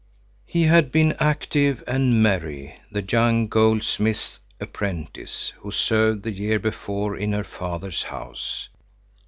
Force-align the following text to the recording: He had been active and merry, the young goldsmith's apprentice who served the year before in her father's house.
He 0.47 0.63
had 0.63 0.91
been 0.91 1.15
active 1.19 1.83
and 1.85 2.23
merry, 2.23 2.73
the 2.91 3.03
young 3.03 3.47
goldsmith's 3.47 4.39
apprentice 4.59 5.53
who 5.57 5.69
served 5.69 6.23
the 6.23 6.31
year 6.31 6.57
before 6.57 7.15
in 7.15 7.33
her 7.33 7.43
father's 7.43 8.01
house. 8.01 8.67